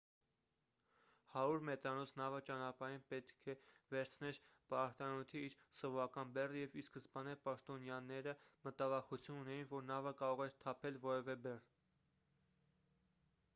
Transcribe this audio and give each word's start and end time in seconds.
100 1.33 1.57
մետրանոց 1.67 2.11
նավը 2.21 2.37
ճանապարհին 2.49 3.03
պետք 3.11 3.49
է 3.51 3.53
վերցներ 3.95 4.39
պարարտանյութի 4.73 5.43
իր 5.49 5.55
սովորական 5.81 6.31
բեռը 6.39 6.59
և 6.63 6.77
ի 6.83 6.83
սկզբանե 6.87 7.35
պաշտոնյաները 7.47 8.33
մտավախություն 8.69 9.39
ունեին 9.43 9.69
որ 9.75 9.85
նավը 9.91 10.15
կարող 10.23 10.45
էր 10.47 10.55
թափել 10.65 10.97
որևէ 11.05 11.37
բեռ 11.45 11.61